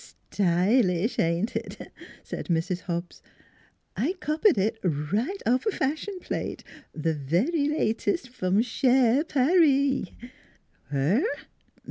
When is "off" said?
5.45-5.67